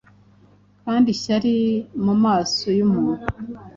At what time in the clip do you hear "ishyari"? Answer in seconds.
1.15-1.53